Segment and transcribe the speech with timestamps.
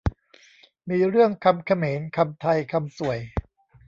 [0.89, 3.19] มีเรื่องคำเขมร คำไทย คำส่วย